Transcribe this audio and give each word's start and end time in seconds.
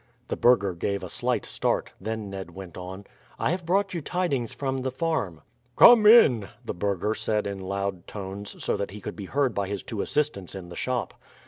The 0.29 0.35
burgher 0.35 0.73
gave 0.73 1.03
a 1.03 1.09
slight 1.09 1.45
start; 1.45 1.91
then 2.01 2.31
Ned 2.31 2.55
went 2.55 2.75
on: 2.75 3.05
"I 3.37 3.51
have 3.51 3.67
brought 3.67 3.93
you 3.93 4.01
tidings 4.01 4.51
from 4.51 4.77
the 4.79 4.89
farm." 4.89 5.41
"Come 5.75 6.07
in," 6.07 6.47
the 6.65 6.73
burgher 6.73 7.13
said 7.13 7.45
in 7.45 7.59
loud 7.61 8.07
tones, 8.07 8.63
so 8.65 8.75
that 8.77 8.89
he 8.89 8.99
could 8.99 9.15
be 9.15 9.25
heard 9.25 9.53
by 9.53 9.67
his 9.67 9.83
two 9.83 10.01
assistants 10.01 10.55
in 10.55 10.69
the 10.69 10.75
shop. 10.75 11.13